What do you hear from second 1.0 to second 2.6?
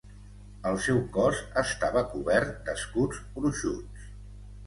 cos estava cobert